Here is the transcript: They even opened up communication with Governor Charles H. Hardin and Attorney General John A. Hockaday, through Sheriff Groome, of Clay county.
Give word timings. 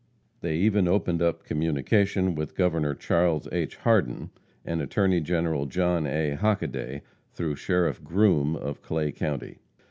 They 0.39 0.55
even 0.57 0.87
opened 0.87 1.21
up 1.21 1.43
communication 1.43 2.33
with 2.33 2.55
Governor 2.55 2.95
Charles 2.95 3.47
H. 3.51 3.75
Hardin 3.75 4.31
and 4.65 4.81
Attorney 4.81 5.19
General 5.21 5.67
John 5.67 6.07
A. 6.07 6.31
Hockaday, 6.35 7.03
through 7.33 7.55
Sheriff 7.55 8.03
Groome, 8.03 8.55
of 8.55 8.81
Clay 8.81 9.11
county. 9.11 9.59